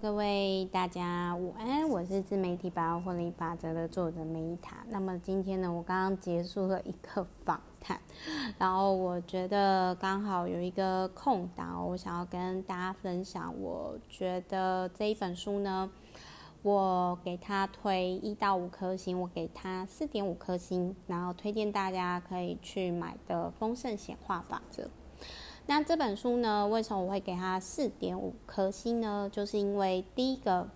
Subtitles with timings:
[0.00, 4.78] 各位大家午安，我是自媒体百万获利法则的作者梅塔。
[4.88, 8.00] 那么今天呢，我刚刚结束了一个访谈，
[8.56, 13.54] 然后我觉得刚好有一个空档，我想要跟大家分享。
[13.60, 15.90] 我觉得这一本书呢，
[16.62, 24.84] 我给他推一到五颗星，我给他四点五颗星，然后推荐大家可以去买的《丰盛显化法则》。
[25.66, 29.28] 那这本书呢，为什么我会给它四点五颗星呢？
[29.32, 30.68] 就是因为第一个，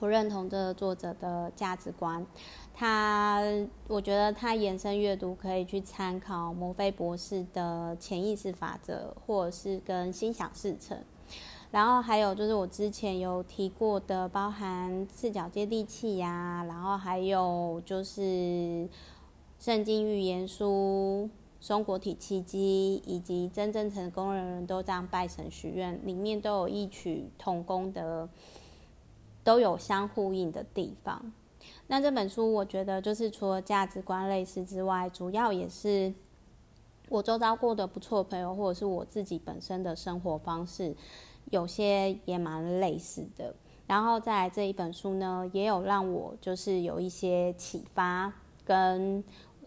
[0.00, 2.26] 我认同这个作者的价值观，
[2.74, 3.40] 他
[3.86, 10.98] 我觉得他延伸阅读可以去参考摩菲博士的潜意识法则，或者是跟心想事成。
[11.70, 18.88] 然后还有就是我之前有提过的，包含赤脚接地气呀，然后还有就是
[19.58, 21.30] 圣经预言书。
[21.64, 28.28] 松果体契机以及真正成功的人都这样拜神许愿，里面都有异曲同工的，
[29.42, 31.32] 都有相呼应的地方。
[31.86, 36.12] 那这本书我觉得就是除了价值观类似之外，主要也是
[37.08, 40.94] 我周遭过得不错的朋友，或者是我自己本身的生活方式，
[41.50, 43.54] 有些也蛮类似的。
[43.86, 48.30] 然后再来这一本书呢，也有让我就是有一些启发
[48.66, 49.24] 跟。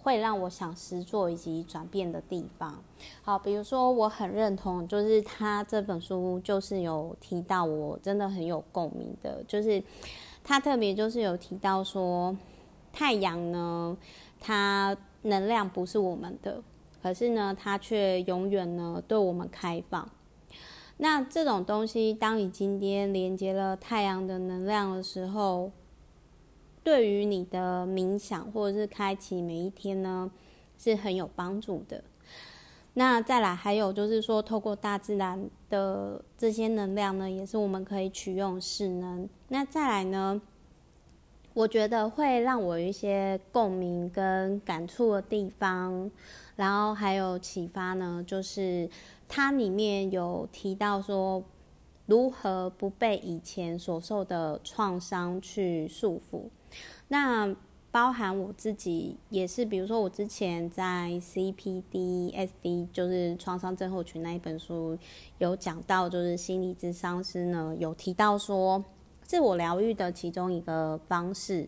[0.08, 2.82] 会让我想实做以及转变的地方。
[3.22, 9.84] 好，比如说我很认同，就是他这本书就是有提到，我真的很有共鸣的，就是
[10.46, 12.34] 他特别就是有提到说，
[12.94, 13.98] 太阳呢，
[14.40, 16.64] 它能量不是我们的，
[17.04, 20.08] 可是呢，它却永远呢对我们开放。
[21.00, 25.70] 那这种东西，当你今天连接了太阳的能量的时候，
[26.88, 30.32] 对于你的冥想或者是开启每一天呢，
[30.80, 32.02] 是很有帮助的。
[32.94, 39.28] 那再来还有就是说，透过大自然的这些能量呢，也是我们可以取用势能。
[39.50, 40.42] 那再来呢，
[41.54, 46.10] 我觉得会让我有一些共鸣跟感触的地方，
[46.56, 48.90] 然后还有启发呢，就是
[49.28, 51.44] 它里面有提到说，
[52.08, 56.50] 如何不被以前所受的创伤去束缚。
[57.10, 57.56] 那
[57.90, 64.98] 包含我自己也是，比如说我之前在 CPD-SD，就是创伤症候群那一本书
[65.38, 68.84] 有讲到，就是心理咨商师呢有提到说，
[69.24, 71.68] 自我疗愈的其中一个方式，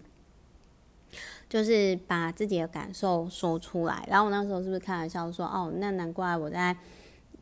[1.48, 4.06] 就是把自己的感受说出来。
[4.08, 6.78] 然后我那时候是不是开玩笑说，哦，那难怪我在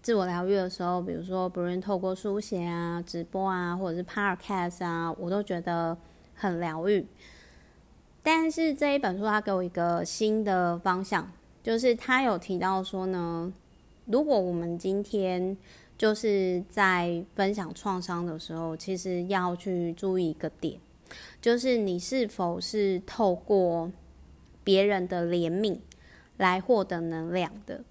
[0.01, 5.97] 自我疗愈的时候，比如说不论透过书写啊、直播啊，或者是 Podcast 啊，我都觉得
[6.33, 7.05] 很疗愈。
[8.23, 11.31] 但是这一本书，它给我一个新的方向，
[11.63, 13.51] 就是他有提到说呢，
[14.05, 15.57] 如果我们今天
[15.97, 20.79] 就是在分享创伤的时候，其实要去注意一个点，
[21.41, 23.91] 就是你是否是透过
[24.63, 25.79] 别人的怜悯
[26.37, 27.83] 来获得能量的。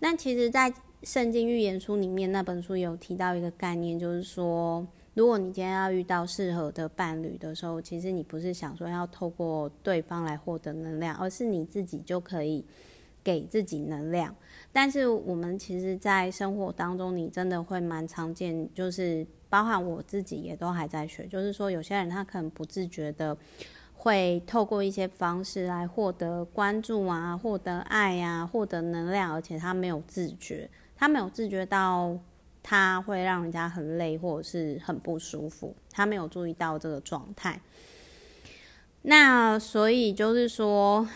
[0.00, 0.72] 那其实，在
[1.02, 4.86] 圣经预言书里面，那本书有提到一个概念，就是说。
[5.14, 12.64] 如果你今天要遇到适合的伴侣的时候，其实你不是想说要透过对方来获得能量，而是你自己就可以
[13.22, 14.34] 给自己能量。
[14.72, 23.36] 但是我们其实，在生活当中，你真的会蛮常见，就是包含我自己也都还在学，就是说有些人他可能不自觉的
[23.94, 32.16] 会透过一些方式来获得关注啊，获得爱啊，获得能量，而且他没有自觉，他没有自觉到。
[32.62, 35.74] 他会让人家很累，或者是很不舒服。
[35.90, 37.58] 他没有注意到这个状态。
[39.00, 41.08] 那所以就是说，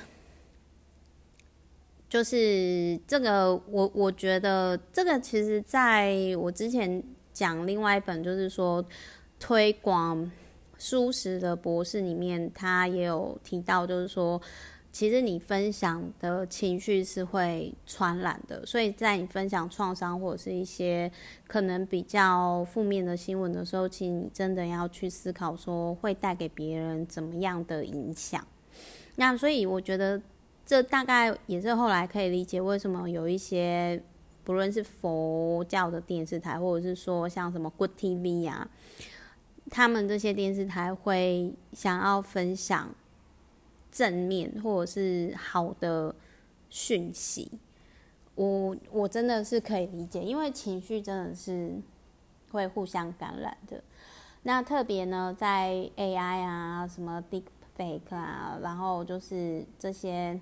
[2.08, 7.02] 就是这个，我我觉得这个其实在我之前
[7.34, 8.82] 讲另外一本，就是说
[9.38, 10.32] 推广
[10.78, 14.40] 蔬食的博士里面，他也有提到，就是说。
[14.94, 21.10] 其实你分享的情绪是会传染的，所以在你分享创伤或者是一些
[21.48, 28.46] 可能比较负面的新闻的时候，其实你真的要去思考说会带给别人怎么样的影响。
[29.16, 30.22] 那所以我觉得
[30.64, 34.00] 这大概也是后来可以理解为什么有一些
[34.44, 38.70] 不论是佛教的电视台，或者是说像什么 Good TV 啊，
[39.68, 42.94] 他们这些电视台会想要分享。
[43.94, 46.12] 正面或者是好的
[46.68, 47.60] 讯息，
[48.34, 51.80] 我我真的是可以理解，因为情绪真的是
[52.50, 53.80] 会互相感染的。
[54.42, 60.40] 那特别呢，在 AI 啊、什么 Deepfake 啊，然后就是这些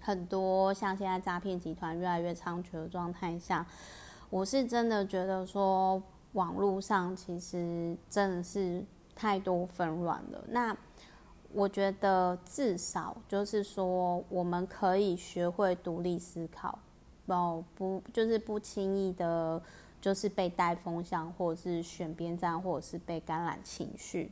[0.00, 3.64] 很多像现在诈骗集团越来越猖獗的状态下，
[4.30, 6.02] 我是真的觉得说，
[6.32, 8.84] 网络上其实真的是
[9.14, 10.44] 太多纷乱了。
[10.48, 10.76] 那
[11.52, 16.78] 我觉得至少就是说，我们可以学会独立思考，
[17.26, 19.60] 不不就是不轻易的，
[20.00, 24.30] 就是被带风向，或者是选边站，或者是被感染情绪。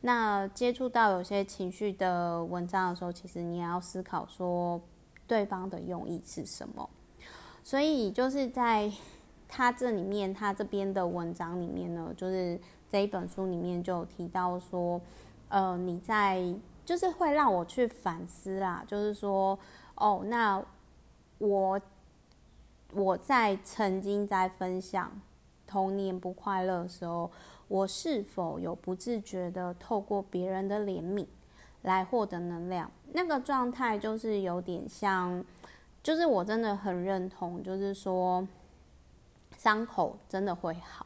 [0.00, 4.80] 那接触到有些情绪的文章的时候，其实你也要思考说，
[5.26, 6.88] 对方的用意是什么。
[7.62, 8.90] 所以就是在
[9.48, 12.58] 他这里面，他这边的文章里面呢，就是
[12.90, 15.00] 这一本书里面就提到说，
[15.48, 16.54] 呃，你在
[16.84, 19.58] 就是会让我去反思啦，就是说，
[19.94, 20.62] 哦，那
[21.38, 21.80] 我
[22.92, 25.10] 我在曾经在分享
[25.66, 27.30] 童年不快乐的时候，
[27.68, 31.26] 我是否有不自觉的透过别人的怜悯
[31.82, 32.90] 来获得能量？
[33.12, 35.44] 那个状态就是有点像。
[36.02, 38.46] 就是我真的很认同，就是说
[39.56, 41.03] 伤口真的会好，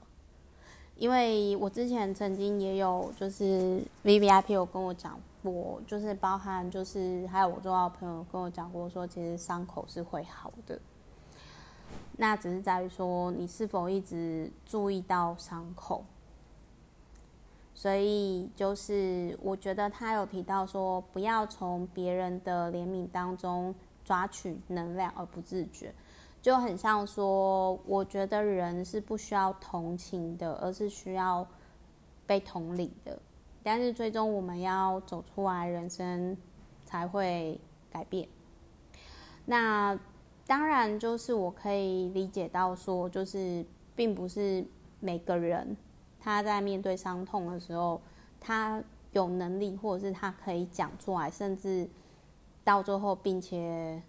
[0.98, 10.78] 因为我之前曾经也有就是 VVIP 有跟我讲过，就是包含就是还有我重要的朋友跟我讲过，说其实伤口是会好的，
[12.16, 16.04] 那只是在于说你是否一直注意到伤口，
[17.74, 23.74] 所以就是我觉得他有提到说不要从别人的怜悯当中。
[24.04, 25.92] 抓取能量而不自觉，
[26.40, 31.46] 就很像说，我觉得人是不需要同情的，而是需要
[32.26, 33.18] 被同理的。
[33.62, 36.36] 但是最终我们要走出来，人生
[36.84, 38.28] 才会改变。
[39.44, 39.98] 那
[40.46, 43.64] 当然就是我可以理解到说，就是
[43.94, 44.64] 并不是
[45.00, 45.76] 每个人
[46.18, 48.00] 他在面对伤痛的时候，
[48.40, 48.82] 他
[49.12, 51.88] 有能力，或者是他可以讲出来，甚至。
[52.64, 54.02] 到最后，并且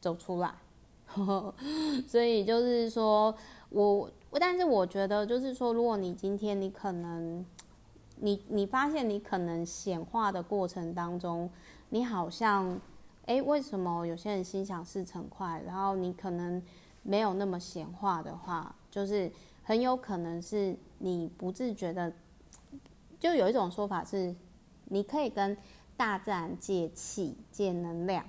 [0.00, 0.52] 走出来，
[2.06, 3.34] 所以就是说
[3.70, 7.44] 我，但是我觉得，就是说，如果你今天你可能，
[8.16, 11.50] 你你发现你可能显化的过程当中，
[11.90, 12.80] 你好像，
[13.26, 16.62] 哎，为什么有些人心想事成快，然后你可能
[17.02, 19.30] 没有那么显化的话，就是
[19.62, 22.12] 很有可能是你不自觉的，
[23.18, 24.34] 就有一种说法是，
[24.86, 25.56] 你可以跟。
[25.94, 28.24] 大自然借气借能量，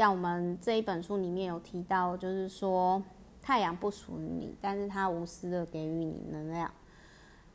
[0.00, 3.02] 像我们这一本书里面有提到，就是说
[3.42, 6.72] 太阳不属于你，但是它无私的给予你能量。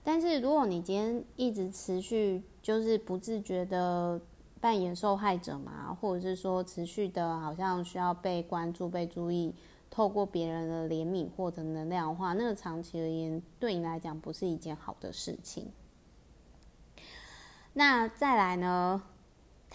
[0.03, 4.21] 但是如果你今天一直持续就是不自觉的
[4.62, 9.51] 扮演受害者嘛，或者是说持续的好像需要被关注、被注意，
[9.89, 15.71] 透过别人的怜悯或者能量的话，那个长期而言对你来讲不是一件好的事情。
[17.74, 19.01] 那再来呢？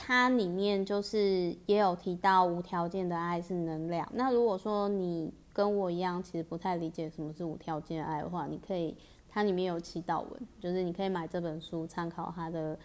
[0.03, 4.09] 它里面就是也有提到无条件的爱是能量。
[4.15, 8.97] 那如果说你跟我一样，其实不太理解什么是无条件的爱的话，你可以，
[9.29, 12.79] 它里面有祈祷文，就是你可以买这本书参考它的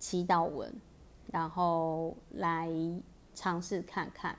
[0.00, 0.74] 祈祷文，
[1.30, 2.68] 然后来
[3.32, 4.36] 尝试看看。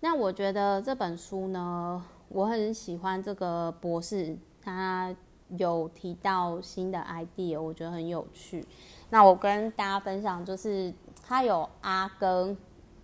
[0.00, 5.14] 那我觉得这本书呢，我很喜欢这个博士，他
[5.58, 8.66] 有提到新的 idea，我觉得很有趣。
[9.10, 10.90] 那我跟大家分享就是。
[11.24, 12.56] 它有阿跟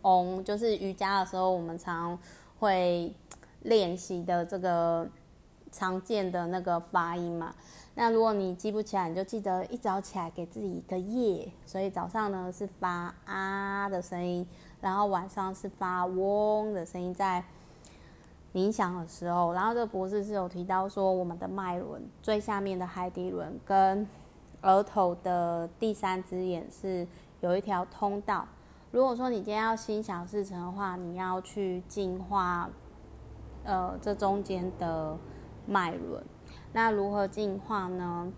[0.02, 2.18] 嗡，就是瑜伽的时候我们常
[2.58, 3.12] 会
[3.62, 5.08] 练习的这个
[5.72, 7.54] 常见的那个发音嘛。
[7.94, 11.50] 那如果你记不起来，你就记得一早起来给自己一个夜。
[11.64, 14.46] 所以早上呢是发啊的声音，
[14.80, 17.42] 然后晚上是发嗡的声音，在
[18.52, 19.52] 冥想的时候。
[19.52, 24.06] 然后这个博士是有提到说，我们的脉轮最下面的海底轮跟
[24.62, 27.06] 额头的第三只眼是。
[27.40, 28.46] 有一条通道。
[28.90, 32.70] 如果说你今天要心想事成的话，你要去净化，
[33.64, 35.16] 呃，这中间的
[35.66, 36.24] 脉轮。
[36.72, 38.32] 那如何净化呢？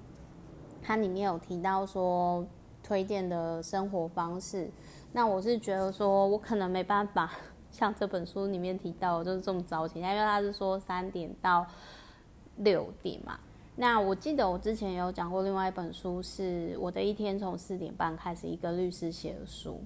[0.83, 2.45] 它里面有提到说
[2.83, 4.71] 推荐的生活方式。
[5.13, 7.31] 那我是觉得说我可能没办法
[7.71, 11.65] 像这本书里面提到，就是这么早起，因为他是说三点到
[12.57, 13.39] 六点嘛。
[13.81, 19.83] 那我记得我之前有讲过另外一本书，是我的一天从四点半开始，一个律师写的书。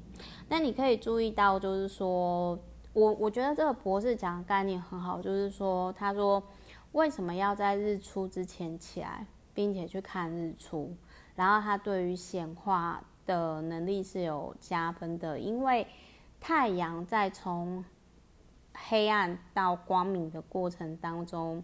[0.48, 2.58] 那你可以注意到，就是说
[2.92, 6.42] 我我觉得这个博士讲的概念很好，就是说他说
[6.90, 9.24] 为什么要在日出之前起来，
[9.54, 10.92] 并且去看日出，
[11.36, 15.86] 然后他对于显化的能力是有加分的，因为
[16.40, 17.84] 太阳在从
[18.74, 21.62] 黑暗到光明的过程当中。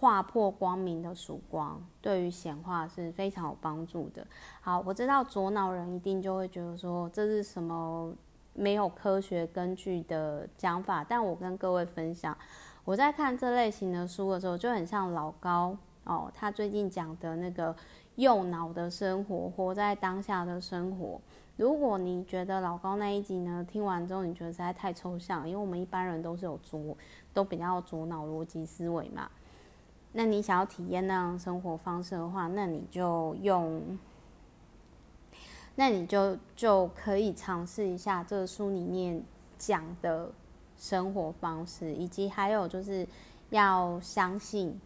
[0.00, 4.24] 划破光明的曙光，对于显化是非常有帮助的。
[4.60, 8.14] 好，我知道左脑人一定就会觉得说，这是什么
[8.54, 12.36] 没有科学根据的讲法，但我跟各位分享，
[12.84, 17.74] 我在看这类型的书的时候，就很像老高哦，他最近讲的那个
[18.14, 21.20] 右脑的生活，活在当下的生活。
[21.56, 26.96] 如果你觉得老高那一集呢，听完之后你觉得实在太抽象，因为我们一般人都是有左，
[27.34, 29.28] 都比较左脑逻辑思维嘛。
[30.18, 33.96] 那你想要体验那样生活方式的话，那你就用，
[35.76, 39.22] 那你就就可以尝试一下这个书里面
[39.56, 40.32] 讲的
[40.76, 43.06] 生活方式，以及还有就是
[43.50, 44.80] 要相信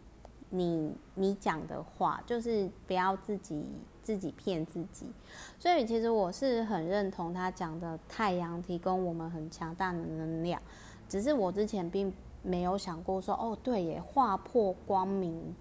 [0.51, 3.65] 你你讲的话，就是不要自己。
[4.03, 5.07] 自己骗自己，
[5.57, 10.61] 所以其实我是很认同他讲的，太阳提供我们很强大的能量，
[11.07, 12.13] 只是我之前并
[12.43, 15.55] 没有想过说，哦，对耶，划破光明，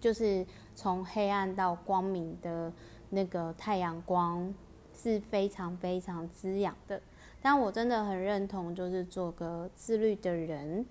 [0.00, 2.72] 就是从黑暗到光明的
[3.10, 4.54] 那个太阳光
[4.94, 6.98] 是非常非常滋养的。
[7.42, 10.86] 但我真的很认同，就是做个自律的人。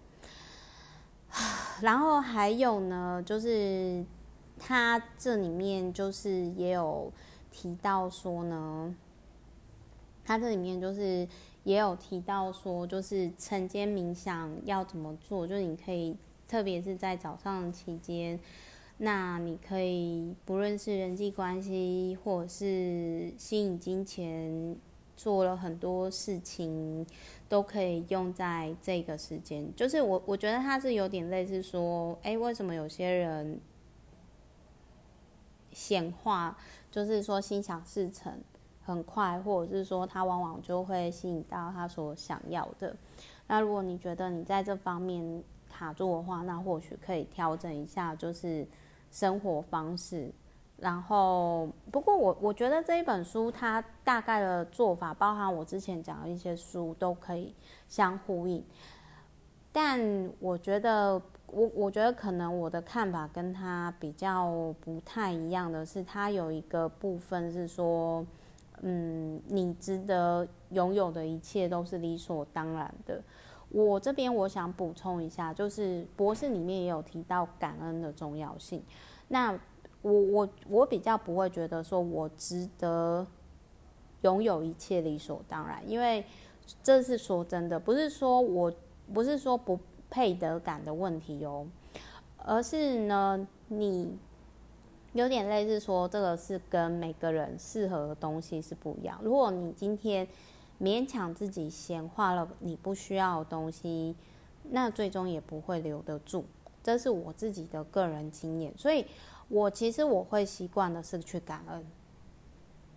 [1.81, 4.05] 然后还有呢，就是。
[4.65, 7.11] 他这里面就是也有
[7.51, 8.95] 提到说呢，
[10.23, 11.27] 他这里面就是
[11.63, 16.17] 也有提到说，就是晨间冥想要怎么做，就是你可以，
[16.47, 18.39] 特别是在早上期间，
[18.97, 24.75] 那你可以不论是人际关系或者是吸引金钱，
[25.15, 27.05] 做了很多事情，
[27.47, 29.73] 都可以用在这个时间。
[29.75, 33.59] 就是我我觉得他是有点类似说，哎，为什么有些人？
[35.75, 36.55] 显化
[36.91, 38.31] 就是说心想事成
[38.85, 42.95] 很快，或者是说他往往就会吸引到他所想要的。
[43.47, 48.67] 那如果你觉得你在这方面卡住的话，那或许可以调整一下，就是
[49.11, 50.31] 生活方式。
[50.77, 57.55] 然后，不过我我觉得这一本书它大概的做法，包含我之前讲的一些书，都可以
[57.87, 58.63] 相呼应。
[59.71, 59.99] 但
[60.39, 61.21] 我觉得。
[61.47, 68.25] 我我觉得可能我的看法跟他比较不太一样的是，他有一个部分是说，
[68.83, 73.21] 嗯，你值得拥有的一切都是理所当然的。
[73.69, 78.83] 我这边我想补充一下，就是博士里面也有提到感恩的重要性。
[79.29, 79.51] 那
[80.01, 83.25] 我我我比较不会觉得说我值得
[84.21, 86.23] 拥有一切理所当然，因为
[86.83, 88.71] 这是说真的，不是说我
[89.13, 89.79] 不是说不。
[90.09, 91.65] 配得感的问题哦，
[92.37, 94.15] 而是呢，你
[95.13, 99.19] 有点类似说，这个是跟每个人适合的东西是不一样。
[99.23, 100.27] 如果你今天
[100.81, 104.15] 勉强自己显化了你不需要的东西，
[104.71, 106.43] 那最终也不会留得住。
[106.81, 109.05] 这是我自己的个人经验，所以
[109.49, 111.85] 我其实我会习惯的是去感恩，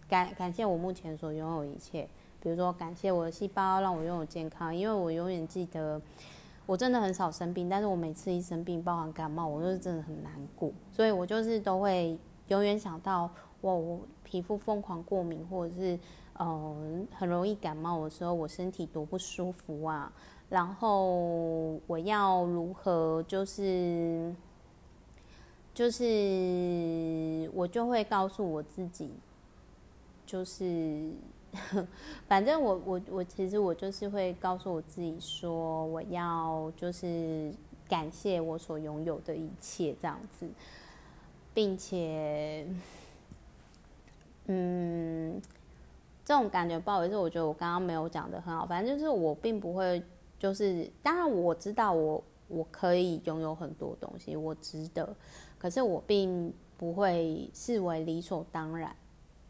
[0.08, 2.08] 感感谢我目前所拥有一切，
[2.40, 6.00] 比如说感谢我的细胞让我拥有健康，因为我永远记得。
[6.66, 12.18] 我真的很少生病，但是我每次一生病，包含感冒，我就是真的很难过，所以我就是都会
[12.48, 13.30] 永远想到，
[13.60, 15.96] 哇我皮肤疯狂过敏，或者是
[16.40, 20.12] 嗯很容易感冒的时候，我身体多不舒服啊，
[20.48, 24.34] 然后我要如何就是
[25.72, 29.10] 就是我就会告诉我自己，
[30.26, 31.12] 就是。
[32.28, 37.52] 反正我我我其实我就是会告诉我自己说，我要就是
[37.88, 40.48] 感谢我所拥有的一切这样子，
[41.54, 42.66] 并且，
[44.46, 45.40] 嗯，
[46.24, 48.66] 这种感觉不好意思，我觉得我刚刚没有讲的很好。
[48.66, 50.02] 反正就是我并不会，
[50.38, 55.14] 就是当然我知道我我可以拥有很多东西，我值得，
[55.58, 58.94] 可是我并不会视为理所当然，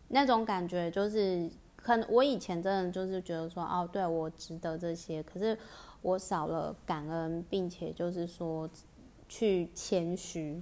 [0.09, 1.51] 那种感觉就是。
[1.87, 5.57] 可能我以前真的就是觉得说，哦，对，我值得这些，可是
[6.03, 8.69] 我少了感恩，并且就是说
[9.29, 10.61] 去谦虚，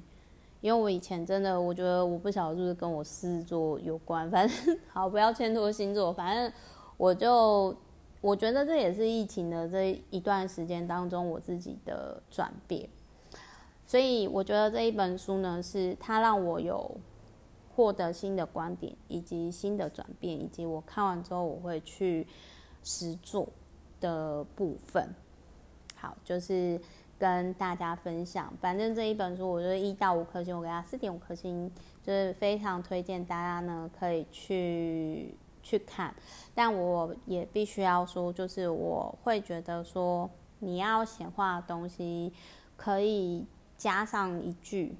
[0.60, 6.52] 因为我以前真的，我觉得我不晓得是不是跟我狮子座有关，反正好，不要牵拖星座，反正
[6.98, 7.74] 我就
[8.20, 12.86] 我觉得这也是疫情的这一段时间当中我自己的转变，
[13.86, 16.94] 所以我觉得这一本书呢，是它让我有。
[17.74, 22.26] 获得新的观点，以及新的转变，以及我看完之后我会去
[22.84, 23.48] 实做
[24.00, 25.08] 的部分。
[25.96, 26.80] 好，就是
[27.18, 28.52] 跟大家分享。
[28.60, 31.68] 反正这一本书，我觉得一到五颗星，我给它四点五颗星，
[32.02, 36.14] 就是非常推荐大家呢可以去去看。
[36.54, 42.32] 但我也必须要说，就是我会觉得说，你要显化的东西，
[42.76, 43.44] 可以
[43.76, 44.94] 加上一句。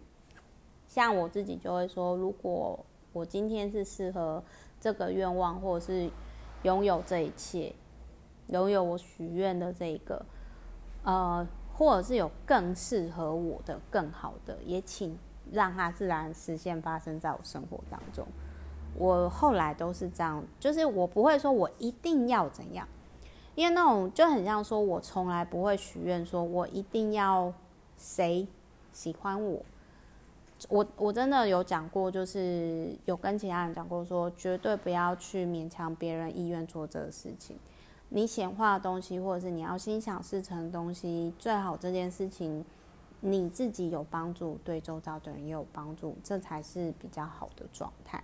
[0.95, 2.79] 像我自己就会说，如果
[3.13, 4.41] 我今天是适合
[4.81, 6.09] 这个愿望，或者是
[6.63, 7.75] 拥有这一切，
[8.47, 10.25] 拥有我许愿的这一个，
[11.03, 11.45] 呃，
[11.77, 15.19] 或者是有更适合我的、更好的，也请
[15.51, 18.25] 让它自然实现发生在我生活当中。
[18.97, 22.87] 我后来都是这样，就是我不会说我一定要怎样，
[23.57, 27.53] 因为那种就很像说，我从来不会许愿说我一定要
[27.99, 28.47] 谁
[28.93, 29.61] 喜欢我。
[30.69, 37.59] 我我真的有讲过，就是有跟其他人讲过说，绝对不要去勉强别人意愿做这个事情。
[38.11, 42.65] 你显化的东西，或者是你要心想事成的东西，最好这件事情
[43.21, 48.23] 你自己有帮助，对周遭的人也有帮助，这才是比较好的状态。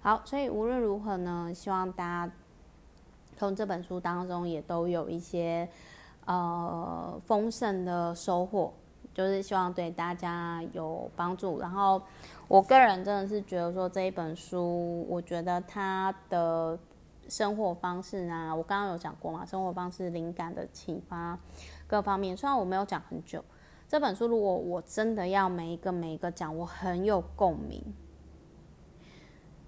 [0.00, 2.32] 好，所以无论如何呢，希望大家
[3.36, 5.68] 从这本书当中也都有一些
[6.24, 8.72] 呃丰盛的收获，
[9.18, 11.58] 就是希望对大家有帮助。
[11.58, 12.00] 然后
[12.46, 16.78] 我个人真的是觉得说这一本书，我觉得它的
[17.28, 21.36] 生活方式啊，我刚刚有讲过嘛，生活方式、灵感的启发
[21.88, 23.44] 各方面，虽然我没有讲很久，
[23.88, 27.82] 这本书如果我真的要每一个每一个讲，我很有共鸣。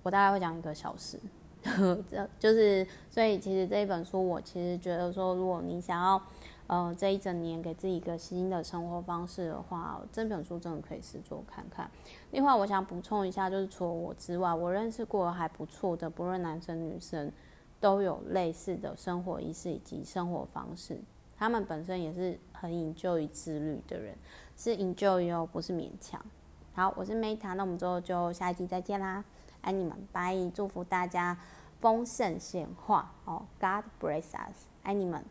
[0.05, 1.19] 我大概会讲一个小时，
[2.11, 6.23] 这就是所以其实这一本书，我其实觉得说，如果你想要
[6.67, 11.91] 呃这一整年给自己一个新的生活方式的话，这本书真的可以试做看看。
[12.31, 17.31] 另外，我想补充一下，就是除了我之外，我认识过还不错的，不论男生女生，
[17.79, 21.01] 都有类似的生活仪式以及生活方式。
[21.37, 24.15] 他们本身也是很引咎于自律的人，
[24.57, 26.25] 是 enjoy 哦，不是勉强。
[26.73, 29.25] 好，我是 Meta，那我们之后就下一集再见啦。
[29.63, 30.35] 爱你们，拜！
[30.55, 31.37] 祝福大家
[31.81, 35.25] 丰盛显化哦，God bless us，爱你们。